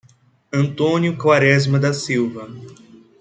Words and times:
Antônio 0.51 1.15
Quaresma 1.15 1.77
da 1.77 1.93
Silva 1.93 2.49